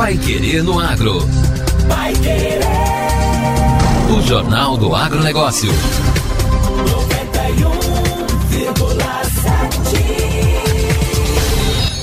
Pai 0.00 0.16
Querer 0.16 0.64
no 0.64 0.80
Agro. 0.80 1.28
Pai 1.86 2.14
Querer. 2.14 2.60
O 4.16 4.22
Jornal 4.22 4.78
do 4.78 4.94
Agronegócio. 4.94 5.70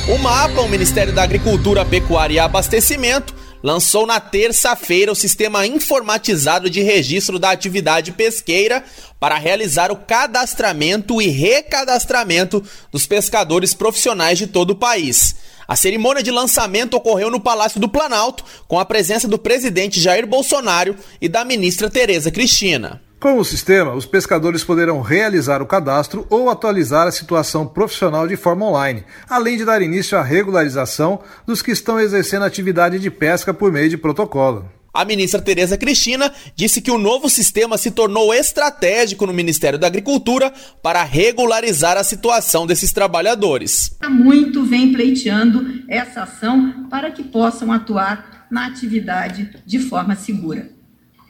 91,7. 0.06 0.14
O 0.14 0.20
MAPA, 0.20 0.62
o 0.62 0.70
Ministério 0.70 1.12
da 1.12 1.24
Agricultura, 1.24 1.84
Pecuária 1.84 2.36
e 2.36 2.40
Abastecimento, 2.40 3.34
lançou 3.64 4.06
na 4.06 4.20
terça-feira 4.20 5.12
o 5.12 5.16
sistema 5.16 5.66
informatizado 5.66 6.70
de 6.70 6.84
registro 6.84 7.40
da 7.40 7.50
atividade 7.50 8.12
pesqueira 8.12 8.84
para 9.20 9.40
realizar 9.40 9.92
o 9.92 9.96
cadastramento 9.96 11.20
e 11.20 11.30
recadastramento 11.30 12.64
dos 12.92 13.08
pescadores 13.08 13.74
profissionais 13.74 14.38
de 14.38 14.46
todo 14.46 14.70
o 14.70 14.76
país. 14.76 15.36
A 15.68 15.76
cerimônia 15.76 16.24
de 16.24 16.32
lançamento 16.32 16.96
ocorreu 16.96 17.30
no 17.30 17.42
Palácio 17.42 17.80
do 17.80 17.90
Planalto, 17.90 18.46
com 18.70 18.80
a 18.80 18.86
presença 18.86 19.28
do 19.28 19.38
presidente 19.38 20.00
Jair 20.00 20.26
Bolsonaro 20.26 20.96
e 21.20 21.28
da 21.28 21.44
ministra 21.44 21.90
Tereza 21.90 22.32
Cristina. 22.32 23.02
Com 23.20 23.38
o 23.38 23.44
sistema, 23.44 23.94
os 23.94 24.06
pescadores 24.06 24.64
poderão 24.64 25.02
realizar 25.02 25.62
o 25.62 25.66
cadastro 25.66 26.26
ou 26.30 26.50
atualizar 26.50 27.08
a 27.08 27.12
situação 27.12 27.68
profissional 27.68 28.28
de 28.28 28.38
forma 28.38 28.66
online, 28.66 29.04
além 29.28 29.58
de 29.58 29.66
dar 29.66 29.82
início 29.82 30.18
à 30.18 30.22
regularização 30.22 31.20
dos 31.46 31.62
que 31.62 31.72
estão 31.72 32.00
exercendo 32.00 32.46
atividade 32.46 33.00
de 33.00 33.10
pesca 33.10 33.54
por 33.54 33.72
meio 33.72 33.90
de 33.90 33.98
protocolo. 33.98 34.77
A 34.98 35.06
ministra 35.06 35.40
Tereza 35.40 35.78
Cristina 35.78 36.34
disse 36.56 36.82
que 36.82 36.90
o 36.90 36.98
novo 36.98 37.30
sistema 37.30 37.78
se 37.78 37.92
tornou 37.92 38.34
estratégico 38.34 39.28
no 39.28 39.32
Ministério 39.32 39.78
da 39.78 39.86
Agricultura 39.86 40.52
para 40.82 41.04
regularizar 41.04 41.96
a 41.98 42.04
situação 42.04 42.66
desses 42.66 42.92
trabalhadores. 42.92 43.96
Muito 44.10 44.64
vem 44.64 44.92
pleiteando 44.92 45.84
essa 45.88 46.24
ação 46.24 46.88
para 46.90 47.12
que 47.12 47.22
possam 47.22 47.72
atuar 47.72 48.48
na 48.50 48.66
atividade 48.66 49.52
de 49.64 49.78
forma 49.78 50.16
segura. 50.16 50.72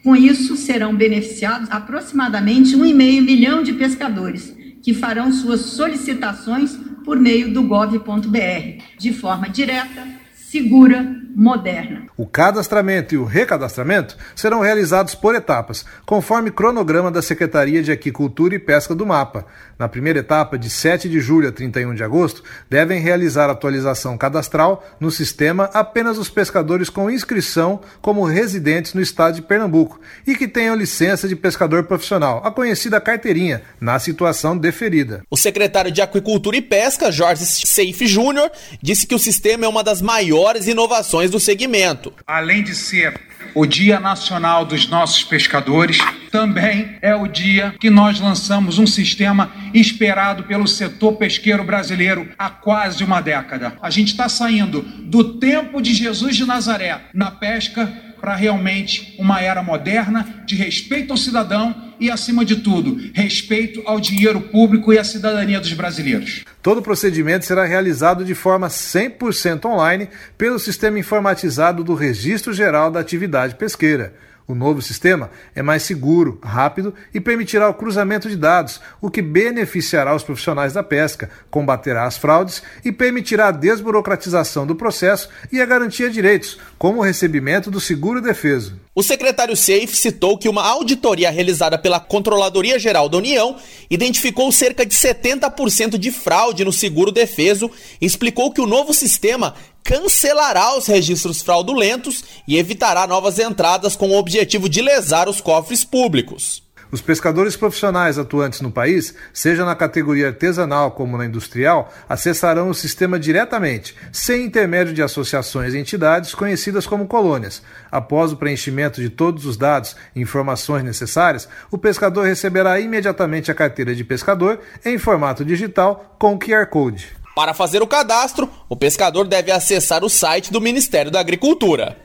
Com 0.02 0.16
isso, 0.16 0.56
serão 0.56 0.96
beneficiados 0.96 1.70
aproximadamente 1.70 2.74
1,5 2.74 3.20
milhão 3.20 3.62
de 3.62 3.74
pescadores, 3.74 4.50
que 4.82 4.94
farão 4.94 5.30
suas 5.30 5.60
solicitações 5.60 6.74
por 7.04 7.20
meio 7.20 7.52
do 7.52 7.62
gov.br, 7.64 8.82
de 8.98 9.12
forma 9.12 9.46
direta, 9.46 10.08
segura, 10.50 11.06
moderna. 11.36 12.06
O 12.16 12.26
cadastramento 12.26 13.14
e 13.14 13.18
o 13.18 13.24
recadastramento 13.24 14.16
serão 14.34 14.60
realizados 14.60 15.14
por 15.14 15.34
etapas, 15.34 15.84
conforme 16.06 16.50
cronograma 16.50 17.10
da 17.10 17.20
Secretaria 17.20 17.82
de 17.82 17.92
Aquicultura 17.92 18.54
e 18.54 18.58
Pesca 18.58 18.94
do 18.94 19.06
MAPA. 19.06 19.46
Na 19.78 19.88
primeira 19.88 20.20
etapa, 20.20 20.58
de 20.58 20.70
7 20.70 21.08
de 21.08 21.20
julho 21.20 21.48
a 21.48 21.52
31 21.52 21.94
de 21.94 22.02
agosto, 22.02 22.42
devem 22.68 23.00
realizar 23.00 23.50
atualização 23.50 24.16
cadastral 24.16 24.84
no 24.98 25.10
sistema 25.10 25.70
apenas 25.74 26.18
os 26.18 26.30
pescadores 26.30 26.88
com 26.88 27.10
inscrição 27.10 27.80
como 28.00 28.24
residentes 28.24 28.94
no 28.94 29.02
estado 29.02 29.36
de 29.36 29.42
Pernambuco 29.42 30.00
e 30.26 30.34
que 30.34 30.48
tenham 30.48 30.74
licença 30.74 31.28
de 31.28 31.36
pescador 31.36 31.84
profissional, 31.84 32.40
a 32.44 32.50
conhecida 32.50 33.00
carteirinha, 33.00 33.62
na 33.80 33.98
situação 33.98 34.56
deferida. 34.56 35.22
O 35.30 35.36
secretário 35.36 35.92
de 35.92 36.00
Aquicultura 36.00 36.56
e 36.56 36.62
Pesca, 36.62 37.12
Jorge 37.12 37.44
Seife 37.44 38.06
Júnior, 38.06 38.50
disse 38.82 39.06
que 39.06 39.14
o 39.14 39.18
sistema 39.18 39.66
é 39.66 39.68
uma 39.68 39.84
das 39.84 40.00
maiores 40.00 40.37
inovações 40.68 41.30
do 41.30 41.40
segmento. 41.40 42.12
Além 42.26 42.62
de 42.62 42.74
ser 42.74 43.20
o 43.54 43.66
Dia 43.66 43.98
Nacional 43.98 44.64
dos 44.64 44.88
nossos 44.88 45.24
pescadores, 45.24 45.98
também 46.30 46.96
é 47.02 47.14
o 47.14 47.26
dia 47.26 47.74
que 47.80 47.90
nós 47.90 48.20
lançamos 48.20 48.78
um 48.78 48.86
sistema 48.86 49.50
esperado 49.74 50.44
pelo 50.44 50.68
setor 50.68 51.16
pesqueiro 51.16 51.64
brasileiro 51.64 52.28
há 52.38 52.50
quase 52.50 53.02
uma 53.02 53.20
década. 53.20 53.76
A 53.82 53.90
gente 53.90 54.12
está 54.12 54.28
saindo 54.28 54.82
do 54.82 55.38
tempo 55.38 55.80
de 55.80 55.92
Jesus 55.92 56.36
de 56.36 56.44
Nazaré 56.44 57.00
na 57.12 57.30
pesca 57.30 57.92
para 58.20 58.36
realmente 58.36 59.14
uma 59.18 59.40
era 59.40 59.62
moderna 59.62 60.42
de 60.44 60.54
respeito 60.54 61.12
ao 61.12 61.16
cidadão 61.16 61.87
e, 62.00 62.10
acima 62.10 62.44
de 62.44 62.56
tudo, 62.56 62.98
respeito 63.12 63.82
ao 63.84 64.00
dinheiro 64.00 64.40
público 64.40 64.92
e 64.92 64.98
à 64.98 65.04
cidadania 65.04 65.60
dos 65.60 65.72
brasileiros. 65.72 66.44
Todo 66.62 66.78
o 66.78 66.82
procedimento 66.82 67.44
será 67.44 67.64
realizado 67.64 68.24
de 68.24 68.34
forma 68.34 68.68
100% 68.68 69.64
online 69.66 70.08
pelo 70.36 70.58
sistema 70.58 70.98
informatizado 70.98 71.82
do 71.82 71.94
Registro 71.94 72.52
Geral 72.52 72.90
da 72.90 73.00
Atividade 73.00 73.54
Pesqueira. 73.54 74.14
O 74.48 74.54
novo 74.54 74.80
sistema 74.80 75.30
é 75.54 75.60
mais 75.62 75.82
seguro, 75.82 76.38
rápido 76.42 76.94
e 77.12 77.20
permitirá 77.20 77.68
o 77.68 77.74
cruzamento 77.74 78.30
de 78.30 78.36
dados, 78.36 78.80
o 78.98 79.10
que 79.10 79.20
beneficiará 79.20 80.16
os 80.16 80.22
profissionais 80.22 80.72
da 80.72 80.82
pesca, 80.82 81.28
combaterá 81.50 82.06
as 82.06 82.16
fraudes 82.16 82.62
e 82.82 82.90
permitirá 82.90 83.48
a 83.48 83.52
desburocratização 83.52 84.66
do 84.66 84.74
processo 84.74 85.28
e 85.52 85.60
a 85.60 85.66
garantia 85.66 86.08
de 86.08 86.14
direitos, 86.14 86.58
como 86.78 87.00
o 87.00 87.02
recebimento 87.04 87.70
do 87.70 87.78
seguro 87.78 88.22
defeso. 88.22 88.80
O 88.94 89.02
secretário 89.02 89.54
Safe 89.54 89.94
citou 89.94 90.38
que 90.38 90.48
uma 90.48 90.66
auditoria 90.66 91.30
realizada 91.30 91.76
pela 91.76 92.00
Controladoria 92.00 92.78
Geral 92.78 93.06
da 93.06 93.18
União 93.18 93.56
identificou 93.90 94.50
cerca 94.50 94.86
de 94.86 94.94
70% 94.94 95.98
de 95.98 96.10
fraude 96.10 96.64
no 96.64 96.72
seguro 96.72 97.12
defeso 97.12 97.70
e 98.00 98.06
explicou 98.06 98.50
que 98.50 98.62
o 98.62 98.66
novo 98.66 98.94
sistema 98.94 99.54
cancelará 99.88 100.76
os 100.76 100.86
registros 100.86 101.40
fraudulentos 101.40 102.22
e 102.46 102.58
evitará 102.58 103.06
novas 103.06 103.38
entradas 103.38 103.96
com 103.96 104.10
o 104.10 104.18
objetivo 104.18 104.68
de 104.68 104.82
lesar 104.82 105.30
os 105.30 105.40
cofres 105.40 105.82
públicos. 105.82 106.62
Os 106.92 107.00
pescadores 107.00 107.56
profissionais 107.56 108.18
atuantes 108.18 108.60
no 108.60 108.70
país, 108.70 109.14
seja 109.32 109.64
na 109.64 109.74
categoria 109.74 110.26
artesanal 110.26 110.90
como 110.90 111.16
na 111.16 111.24
industrial, 111.24 111.90
acessarão 112.06 112.68
o 112.68 112.74
sistema 112.74 113.18
diretamente, 113.18 113.94
sem 114.12 114.44
intermédio 114.44 114.92
de 114.92 115.02
associações 115.02 115.72
e 115.72 115.78
entidades 115.78 116.34
conhecidas 116.34 116.86
como 116.86 117.06
colônias. 117.06 117.62
Após 117.90 118.30
o 118.30 118.36
preenchimento 118.36 119.00
de 119.00 119.08
todos 119.08 119.46
os 119.46 119.56
dados 119.56 119.96
e 120.14 120.20
informações 120.20 120.84
necessárias, 120.84 121.48
o 121.70 121.78
pescador 121.78 122.26
receberá 122.26 122.78
imediatamente 122.78 123.50
a 123.50 123.54
carteira 123.54 123.94
de 123.94 124.04
pescador 124.04 124.60
em 124.84 124.98
formato 124.98 125.46
digital 125.46 126.14
com 126.18 126.38
QR 126.38 126.66
Code. 126.66 127.17
Para 127.38 127.54
fazer 127.54 127.80
o 127.80 127.86
cadastro, 127.86 128.50
o 128.68 128.74
pescador 128.74 129.24
deve 129.24 129.52
acessar 129.52 130.02
o 130.02 130.08
site 130.08 130.50
do 130.50 130.60
Ministério 130.60 131.08
da 131.08 131.20
Agricultura. 131.20 131.96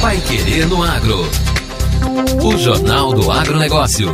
Pai 0.00 0.20
Querer 0.20 0.66
no 0.66 0.82
Agro. 0.82 1.20
O 2.44 2.58
Jornal 2.58 3.12
do 3.12 3.30
Agronegócio. 3.30 4.12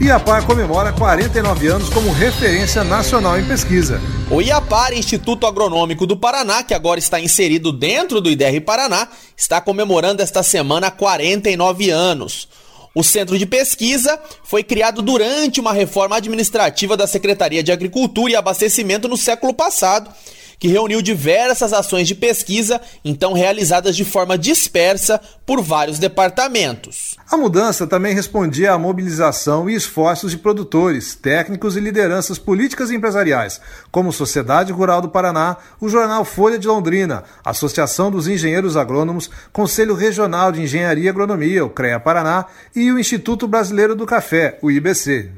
Iapar 0.00 0.46
comemora 0.46 0.92
49 0.92 1.66
anos 1.66 1.88
como 1.88 2.12
referência 2.12 2.84
nacional 2.84 3.36
em 3.36 3.44
pesquisa. 3.48 4.00
O 4.30 4.40
Iapar, 4.40 4.92
Instituto 4.92 5.44
Agronômico 5.44 6.06
do 6.06 6.16
Paraná, 6.16 6.62
que 6.62 6.72
agora 6.72 7.00
está 7.00 7.18
inserido 7.18 7.72
dentro 7.72 8.20
do 8.20 8.30
IDR 8.30 8.60
Paraná, 8.60 9.08
está 9.36 9.60
comemorando 9.60 10.22
esta 10.22 10.44
semana 10.44 10.88
49 10.88 11.90
anos. 11.90 12.48
O 12.94 13.02
centro 13.02 13.38
de 13.38 13.46
pesquisa 13.46 14.18
foi 14.42 14.62
criado 14.62 15.02
durante 15.02 15.60
uma 15.60 15.72
reforma 15.72 16.16
administrativa 16.16 16.96
da 16.96 17.06
Secretaria 17.06 17.62
de 17.62 17.70
Agricultura 17.70 18.32
e 18.32 18.36
Abastecimento 18.36 19.08
no 19.08 19.16
século 19.16 19.54
passado, 19.54 20.10
que 20.58 20.68
reuniu 20.68 21.00
diversas 21.00 21.72
ações 21.72 22.08
de 22.08 22.14
pesquisa, 22.14 22.80
então 23.04 23.32
realizadas 23.32 23.96
de 23.96 24.04
forma 24.04 24.36
dispersa 24.36 25.20
por 25.46 25.62
vários 25.62 25.98
departamentos. 25.98 27.16
A 27.30 27.36
mudança 27.36 27.86
também 27.86 28.14
respondia 28.14 28.72
à 28.72 28.78
mobilização 28.78 29.68
e 29.68 29.74
esforços 29.74 30.30
de 30.30 30.38
produtores, 30.38 31.14
técnicos 31.14 31.76
e 31.76 31.80
lideranças 31.80 32.38
políticas 32.38 32.90
e 32.90 32.96
empresariais, 32.96 33.60
como 33.90 34.12
Sociedade 34.12 34.72
Rural 34.72 35.00
do 35.00 35.08
Paraná, 35.08 35.56
o 35.80 35.88
jornal 35.88 36.24
Folha 36.24 36.58
de 36.58 36.66
Londrina, 36.66 37.24
Associação 37.44 38.10
dos 38.10 38.26
Engenheiros 38.26 38.76
Agrônomos, 38.76 39.30
Conselho 39.52 39.94
Regional 39.94 40.50
de 40.50 40.62
Engenharia 40.62 41.04
e 41.04 41.08
Agronomia, 41.08 41.64
o 41.64 41.70
CREA 41.70 42.00
Paraná, 42.00 42.46
e 42.74 42.90
o 42.90 42.98
Instituto 42.98 43.46
Brasileiro 43.46 43.94
do 43.94 44.06
Café, 44.06 44.58
o 44.62 44.70
IBC. 44.70 45.30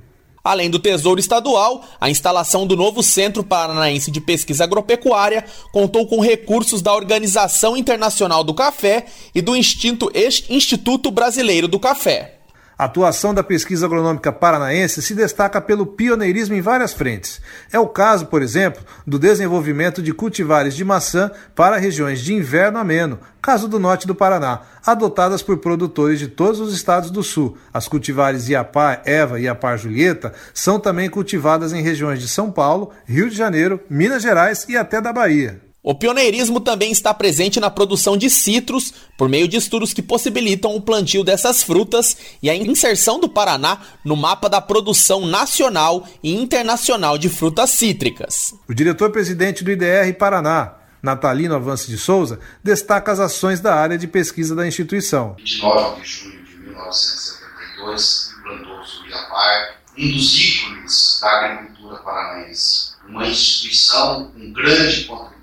Além 0.42 0.70
do 0.70 0.78
Tesouro 0.78 1.20
Estadual, 1.20 1.84
a 2.00 2.08
instalação 2.08 2.66
do 2.66 2.76
novo 2.76 3.02
Centro 3.02 3.44
Paranaense 3.44 4.10
de 4.10 4.20
Pesquisa 4.20 4.64
Agropecuária 4.64 5.44
contou 5.72 6.06
com 6.06 6.20
recursos 6.20 6.80
da 6.80 6.94
Organização 6.94 7.76
Internacional 7.76 8.42
do 8.42 8.54
Café 8.54 9.06
e 9.34 9.42
do 9.42 9.54
Instituto 9.54 11.10
Brasileiro 11.10 11.68
do 11.68 11.78
Café. 11.78 12.39
A 12.80 12.84
atuação 12.84 13.34
da 13.34 13.42
pesquisa 13.42 13.84
agronômica 13.84 14.32
paranaense 14.32 15.02
se 15.02 15.14
destaca 15.14 15.60
pelo 15.60 15.84
pioneirismo 15.84 16.54
em 16.54 16.62
várias 16.62 16.94
frentes. 16.94 17.38
É 17.70 17.78
o 17.78 17.86
caso, 17.86 18.24
por 18.24 18.40
exemplo, 18.40 18.82
do 19.06 19.18
desenvolvimento 19.18 20.02
de 20.02 20.14
cultivares 20.14 20.74
de 20.74 20.82
maçã 20.82 21.30
para 21.54 21.76
regiões 21.76 22.22
de 22.22 22.32
inverno 22.32 22.78
ameno, 22.78 23.18
caso 23.42 23.68
do 23.68 23.78
norte 23.78 24.06
do 24.06 24.14
Paraná, 24.14 24.62
adotadas 24.86 25.42
por 25.42 25.58
produtores 25.58 26.18
de 26.18 26.28
todos 26.28 26.58
os 26.58 26.72
estados 26.72 27.10
do 27.10 27.22
sul. 27.22 27.58
As 27.70 27.86
cultivares 27.86 28.48
Iapar 28.48 29.02
Eva 29.04 29.38
e 29.38 29.42
Iapar 29.42 29.76
Julieta 29.76 30.32
são 30.54 30.80
também 30.80 31.10
cultivadas 31.10 31.74
em 31.74 31.82
regiões 31.82 32.18
de 32.18 32.28
São 32.28 32.50
Paulo, 32.50 32.92
Rio 33.04 33.28
de 33.28 33.36
Janeiro, 33.36 33.78
Minas 33.90 34.22
Gerais 34.22 34.64
e 34.66 34.74
até 34.78 35.02
da 35.02 35.12
Bahia. 35.12 35.69
O 35.82 35.94
pioneirismo 35.94 36.60
também 36.60 36.92
está 36.92 37.14
presente 37.14 37.58
na 37.58 37.70
produção 37.70 38.14
de 38.14 38.28
citros, 38.28 38.92
por 39.16 39.30
meio 39.30 39.48
de 39.48 39.56
estudos 39.56 39.94
que 39.94 40.02
possibilitam 40.02 40.76
o 40.76 40.80
plantio 40.82 41.24
dessas 41.24 41.62
frutas 41.62 42.18
e 42.42 42.50
a 42.50 42.54
inserção 42.54 43.18
do 43.18 43.30
Paraná 43.30 43.80
no 44.04 44.14
mapa 44.14 44.46
da 44.46 44.60
produção 44.60 45.24
nacional 45.26 46.06
e 46.22 46.34
internacional 46.34 47.16
de 47.16 47.30
frutas 47.30 47.70
cítricas. 47.70 48.54
O 48.68 48.74
diretor-presidente 48.74 49.64
do 49.64 49.70
IDR 49.70 50.12
Paraná, 50.18 50.74
Natalino 51.02 51.54
Avance 51.54 51.88
de 51.88 51.96
Souza, 51.96 52.38
destaca 52.62 53.10
as 53.10 53.18
ações 53.18 53.58
da 53.58 53.74
área 53.74 53.96
de 53.96 54.06
pesquisa 54.06 54.54
da 54.54 54.68
instituição. 54.68 55.34
29 55.38 56.02
de 56.02 56.06
junho 56.06 56.44
de 56.44 56.56
1972, 56.58 58.34
implantou-se 58.38 59.00
o 59.00 59.06
IAPAR, 59.08 59.76
um 59.96 60.12
dos 60.12 60.38
ícones 60.38 61.20
da 61.22 61.30
agricultura 61.30 61.96
paranaense. 62.02 62.90
Uma 63.08 63.26
instituição 63.26 64.30
com 64.30 64.52
grande 64.52 65.04
contribuição 65.04 65.39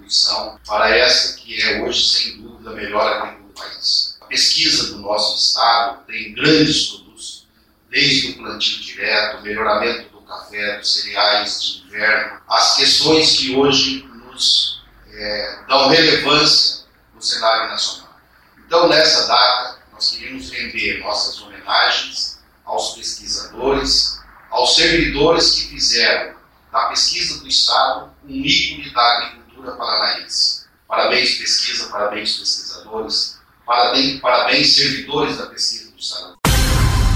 para 0.65 0.95
essa 0.95 1.37
que 1.37 1.61
é 1.61 1.81
hoje, 1.81 2.07
sem 2.07 2.41
dúvida, 2.41 2.69
a 2.69 2.73
melhor 2.73 3.07
agricultura 3.07 3.47
do 3.47 3.53
país. 3.53 4.17
A 4.21 4.25
pesquisa 4.25 4.93
do 4.93 4.99
nosso 4.99 5.37
Estado 5.37 6.05
tem 6.05 6.33
grandes 6.33 6.87
produtos, 6.87 7.47
desde 7.89 8.31
o 8.31 8.37
plantio 8.37 8.79
direto, 8.81 9.37
o 9.37 9.41
melhoramento 9.41 10.09
do 10.09 10.21
café, 10.21 10.77
dos 10.77 11.01
cereais 11.01 11.61
de 11.61 11.87
inverno, 11.87 12.41
as 12.47 12.75
questões 12.75 13.37
que 13.37 13.55
hoje 13.55 14.03
nos 14.03 14.81
é, 15.11 15.59
dão 15.67 15.89
relevância 15.89 16.85
no 17.13 17.21
cenário 17.21 17.69
nacional. 17.69 18.19
Então, 18.65 18.87
nessa 18.89 19.27
data, 19.27 19.79
nós 19.91 20.11
queríamos 20.11 20.51
render 20.51 20.99
nossas 20.99 21.41
homenagens 21.41 22.39
aos 22.65 22.95
pesquisadores, 22.95 24.19
aos 24.49 24.75
servidores 24.75 25.51
que 25.51 25.67
fizeram 25.69 26.35
da 26.71 26.87
pesquisa 26.87 27.39
do 27.39 27.47
Estado 27.47 28.11
um 28.23 28.29
ícone 28.29 28.93
da 28.93 29.01
agricultura 29.01 29.46
paranaense. 29.71 30.65
Parabéns, 30.87 31.35
pesquisa, 31.35 31.87
parabéns, 31.89 32.37
pesquisadores, 32.37 33.39
parabéns, 33.65 34.19
parabéns 34.21 34.75
servidores 34.75 35.37
da 35.37 35.47
pesquisa 35.47 35.91
do 35.91 35.99
Estado. 35.99 36.37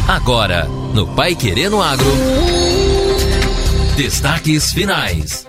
Agora, 0.07 0.65
no 0.94 1.15
Pai 1.15 1.36
Querendo 1.36 1.81
Agro. 1.81 2.12
Destaques 3.95 4.74
finais. 4.74 5.48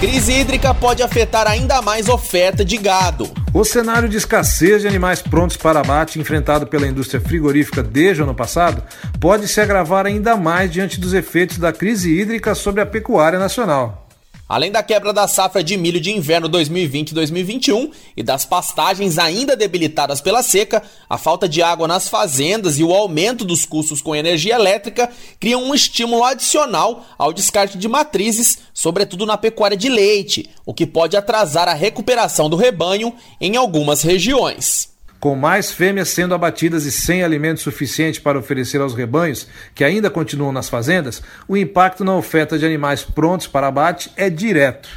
Crise 0.00 0.32
hídrica 0.32 0.72
pode 0.72 1.02
afetar 1.02 1.46
ainda 1.46 1.82
mais 1.82 2.08
oferta 2.08 2.64
de 2.64 2.78
gado. 2.78 3.30
O 3.52 3.62
cenário 3.64 4.08
de 4.08 4.16
escassez 4.16 4.80
de 4.80 4.88
animais 4.88 5.20
prontos 5.20 5.58
para 5.58 5.80
abate 5.80 6.18
enfrentado 6.18 6.66
pela 6.66 6.86
indústria 6.86 7.20
frigorífica 7.20 7.82
desde 7.82 8.22
o 8.22 8.24
ano 8.24 8.34
passado 8.34 8.82
pode 9.20 9.46
se 9.46 9.60
agravar 9.60 10.06
ainda 10.06 10.36
mais 10.38 10.72
diante 10.72 10.98
dos 10.98 11.12
efeitos 11.12 11.58
da 11.58 11.70
crise 11.70 12.18
hídrica 12.18 12.54
sobre 12.54 12.80
a 12.80 12.86
pecuária 12.86 13.38
nacional. 13.38 14.08
Além 14.50 14.72
da 14.72 14.82
quebra 14.82 15.12
da 15.12 15.28
safra 15.28 15.62
de 15.62 15.76
milho 15.76 16.00
de 16.00 16.10
inverno 16.10 16.48
2020-2021 16.50 17.92
e 18.16 18.22
das 18.24 18.44
pastagens 18.44 19.16
ainda 19.16 19.54
debilitadas 19.54 20.20
pela 20.20 20.42
seca, 20.42 20.82
a 21.08 21.16
falta 21.16 21.48
de 21.48 21.62
água 21.62 21.86
nas 21.86 22.08
fazendas 22.08 22.76
e 22.76 22.82
o 22.82 22.92
aumento 22.92 23.44
dos 23.44 23.64
custos 23.64 24.02
com 24.02 24.12
energia 24.12 24.56
elétrica 24.56 25.08
criam 25.38 25.62
um 25.62 25.72
estímulo 25.72 26.24
adicional 26.24 27.06
ao 27.16 27.32
descarte 27.32 27.78
de 27.78 27.86
matrizes, 27.86 28.58
sobretudo 28.74 29.24
na 29.24 29.38
pecuária 29.38 29.76
de 29.76 29.88
leite, 29.88 30.50
o 30.66 30.74
que 30.74 30.84
pode 30.84 31.16
atrasar 31.16 31.68
a 31.68 31.72
recuperação 31.72 32.50
do 32.50 32.56
rebanho 32.56 33.14
em 33.40 33.56
algumas 33.56 34.02
regiões 34.02 34.89
com 35.20 35.36
mais 35.36 35.70
fêmeas 35.70 36.08
sendo 36.08 36.34
abatidas 36.34 36.86
e 36.86 36.90
sem 36.90 37.22
alimento 37.22 37.60
suficiente 37.60 38.20
para 38.20 38.38
oferecer 38.38 38.80
aos 38.80 38.94
rebanhos, 38.94 39.46
que 39.74 39.84
ainda 39.84 40.10
continuam 40.10 40.50
nas 40.50 40.70
fazendas, 40.70 41.22
o 41.46 41.56
impacto 41.56 42.02
na 42.02 42.16
oferta 42.16 42.58
de 42.58 42.64
animais 42.64 43.02
prontos 43.02 43.46
para 43.46 43.68
abate 43.68 44.10
é 44.16 44.30
direto. 44.30 44.88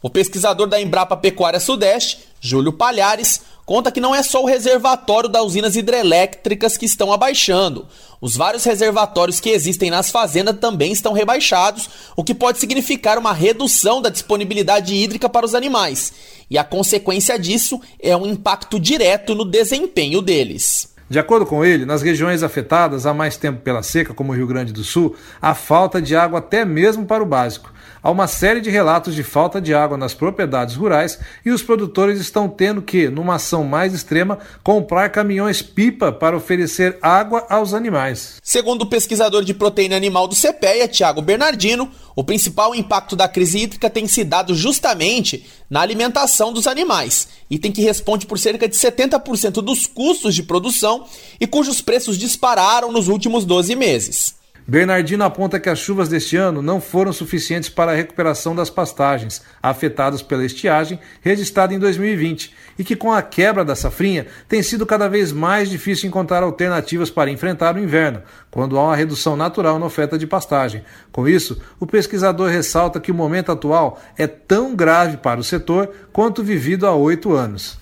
O 0.00 0.08
pesquisador 0.08 0.66
da 0.68 0.80
Embrapa 0.80 1.16
Pecuária 1.16 1.60
Sudeste, 1.60 2.28
Júlio 2.40 2.72
Palhares, 2.72 3.42
conta 3.64 3.92
que 3.92 4.00
não 4.00 4.14
é 4.14 4.22
só 4.22 4.42
o 4.42 4.46
reservatório 4.46 5.28
das 5.28 5.42
usinas 5.42 5.76
hidrelétricas 5.76 6.76
que 6.76 6.86
estão 6.86 7.12
abaixando. 7.12 7.86
Os 8.20 8.36
vários 8.36 8.64
reservatórios 8.64 9.40
que 9.40 9.50
existem 9.50 9.90
nas 9.90 10.10
fazendas 10.10 10.58
também 10.58 10.92
estão 10.92 11.12
rebaixados, 11.12 11.88
o 12.16 12.22
que 12.22 12.34
pode 12.34 12.58
significar 12.58 13.18
uma 13.18 13.32
redução 13.32 14.00
da 14.00 14.08
disponibilidade 14.08 14.94
hídrica 14.94 15.28
para 15.28 15.46
os 15.46 15.54
animais. 15.54 16.12
E 16.48 16.58
a 16.58 16.64
consequência 16.64 17.38
disso 17.38 17.80
é 17.98 18.16
um 18.16 18.26
impacto 18.26 18.78
direto 18.78 19.34
no 19.34 19.44
desempenho 19.44 20.20
deles. 20.20 20.92
De 21.08 21.18
acordo 21.18 21.44
com 21.44 21.64
ele, 21.64 21.84
nas 21.84 22.00
regiões 22.00 22.42
afetadas 22.42 23.06
há 23.06 23.12
mais 23.12 23.36
tempo 23.36 23.60
pela 23.60 23.82
seca, 23.82 24.14
como 24.14 24.32
o 24.32 24.34
Rio 24.34 24.46
Grande 24.46 24.72
do 24.72 24.84
Sul, 24.84 25.14
há 25.40 25.54
falta 25.54 26.00
de 26.00 26.16
água 26.16 26.38
até 26.38 26.64
mesmo 26.64 27.04
para 27.04 27.22
o 27.22 27.26
básico. 27.26 27.71
Há 28.04 28.10
uma 28.10 28.26
série 28.26 28.60
de 28.60 28.68
relatos 28.68 29.14
de 29.14 29.22
falta 29.22 29.60
de 29.60 29.72
água 29.72 29.96
nas 29.96 30.12
propriedades 30.12 30.74
rurais 30.74 31.20
e 31.46 31.52
os 31.52 31.62
produtores 31.62 32.20
estão 32.20 32.48
tendo 32.48 32.82
que, 32.82 33.08
numa 33.08 33.36
ação 33.36 33.62
mais 33.62 33.94
extrema, 33.94 34.40
comprar 34.64 35.08
caminhões-pipa 35.10 36.10
para 36.10 36.36
oferecer 36.36 36.98
água 37.00 37.46
aos 37.48 37.72
animais. 37.72 38.40
Segundo 38.42 38.82
o 38.82 38.86
pesquisador 38.86 39.44
de 39.44 39.54
proteína 39.54 39.94
animal 39.94 40.26
do 40.26 40.34
CPEA, 40.34 40.88
Tiago 40.88 41.22
Bernardino, 41.22 41.88
o 42.16 42.24
principal 42.24 42.74
impacto 42.74 43.14
da 43.14 43.28
crise 43.28 43.60
hídrica 43.60 43.88
tem 43.88 44.08
se 44.08 44.24
dado 44.24 44.52
justamente 44.52 45.46
na 45.70 45.80
alimentação 45.80 46.52
dos 46.52 46.66
animais, 46.66 47.28
item 47.48 47.70
que 47.70 47.82
responde 47.82 48.26
por 48.26 48.36
cerca 48.36 48.66
de 48.66 48.74
70% 48.74 49.62
dos 49.62 49.86
custos 49.86 50.34
de 50.34 50.42
produção 50.42 51.04
e 51.40 51.46
cujos 51.46 51.80
preços 51.80 52.18
dispararam 52.18 52.90
nos 52.90 53.06
últimos 53.06 53.44
12 53.44 53.76
meses. 53.76 54.41
Bernardino 54.66 55.24
aponta 55.24 55.58
que 55.58 55.68
as 55.68 55.78
chuvas 55.78 56.08
deste 56.08 56.36
ano 56.36 56.62
não 56.62 56.80
foram 56.80 57.12
suficientes 57.12 57.68
para 57.68 57.92
a 57.92 57.94
recuperação 57.94 58.54
das 58.54 58.70
pastagens 58.70 59.42
afetadas 59.62 60.22
pela 60.22 60.44
estiagem 60.44 61.00
registrada 61.20 61.74
em 61.74 61.78
2020 61.78 62.54
e 62.78 62.84
que, 62.84 62.96
com 62.96 63.12
a 63.12 63.20
quebra 63.20 63.64
da 63.64 63.74
safrinha, 63.74 64.26
tem 64.48 64.62
sido 64.62 64.86
cada 64.86 65.08
vez 65.08 65.32
mais 65.32 65.68
difícil 65.68 66.08
encontrar 66.08 66.42
alternativas 66.42 67.10
para 67.10 67.30
enfrentar 67.30 67.74
o 67.74 67.78
inverno, 67.78 68.22
quando 68.50 68.78
há 68.78 68.82
uma 68.84 68.96
redução 68.96 69.36
natural 69.36 69.78
na 69.78 69.86
oferta 69.86 70.16
de 70.16 70.26
pastagem. 70.26 70.82
Com 71.10 71.28
isso, 71.28 71.60
o 71.80 71.86
pesquisador 71.86 72.48
ressalta 72.48 73.00
que 73.00 73.10
o 73.10 73.14
momento 73.14 73.50
atual 73.50 74.00
é 74.16 74.26
tão 74.26 74.74
grave 74.74 75.16
para 75.16 75.40
o 75.40 75.44
setor 75.44 75.90
quanto 76.12 76.42
vivido 76.42 76.86
há 76.86 76.94
oito 76.94 77.32
anos. 77.32 77.78